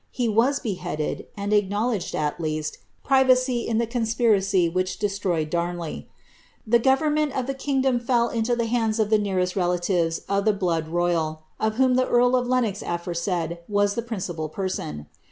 He 0.09 0.27
was 0.27 0.59
beheaded, 0.59 1.27
and 1.37 1.53
acknowledged, 1.53 2.15
at 2.15 2.41
least, 2.41 2.79
privacy 3.03 3.67
in 3.67 3.77
the 3.77 3.85
conspiracy 3.85 4.67
which 4.67 4.97
destroyed 4.97 5.51
Dam 5.51 5.79
Icy. 5.79 6.09
The 6.65 6.79
gownment 6.79 7.33
of 7.39 7.45
the 7.45 7.53
kingdom 7.53 7.99
fell 7.99 8.27
into 8.29 8.55
the 8.55 8.65
hands 8.65 8.97
of 8.97 9.11
the 9.11 9.19
nearest 9.19 9.55
relatives 9.55 10.21
of 10.27 10.45
^^Bblood 10.45 10.89
ro3ral, 10.89 11.37
of 11.59 11.75
whom 11.75 11.93
the 11.93 12.07
earl 12.07 12.35
of 12.35 12.47
Lenox 12.47 12.81
aforesai<] 12.81 13.59
was 13.67 13.93
the 13.93 14.01
principal 14.01 14.49
person. 14.49 15.05